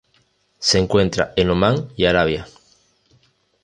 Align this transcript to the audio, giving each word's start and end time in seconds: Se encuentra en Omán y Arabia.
Se 0.57 0.79
encuentra 0.79 1.31
en 1.35 1.51
Omán 1.51 1.89
y 1.95 2.05
Arabia. 2.07 2.47